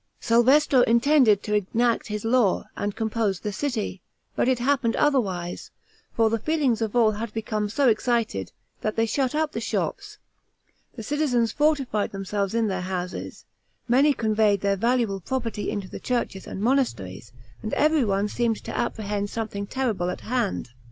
Salvestro 0.19 0.81
intended 0.87 1.43
to 1.43 1.53
enact 1.53 2.07
his 2.07 2.25
law, 2.25 2.67
and 2.75 2.95
compose 2.95 3.39
the 3.39 3.53
city; 3.53 4.01
but 4.35 4.47
it 4.47 4.57
happened 4.57 4.95
otherwise; 4.95 5.69
for 6.11 6.31
the 6.31 6.39
feelings 6.39 6.81
of 6.81 6.95
all 6.95 7.11
had 7.11 7.31
become 7.35 7.69
so 7.69 7.87
excited, 7.87 8.51
that 8.81 8.95
they 8.95 9.05
shut 9.05 9.35
up 9.35 9.51
the 9.51 9.61
shops; 9.61 10.17
the 10.95 11.03
citizens 11.03 11.51
fortified 11.51 12.11
themselves 12.11 12.55
in 12.55 12.65
their 12.67 12.81
houses; 12.81 13.45
many 13.87 14.11
conveyed 14.11 14.61
their 14.61 14.75
valuable 14.75 15.19
property 15.19 15.69
into 15.69 15.87
the 15.87 15.99
churches 15.99 16.47
and 16.47 16.63
monasteries, 16.63 17.31
and 17.61 17.71
everyone 17.75 18.27
seemed 18.27 18.57
to 18.63 18.75
apprehend 18.75 19.29
something 19.29 19.67
terrible 19.67 20.09
at 20.09 20.21
hand. 20.21 20.69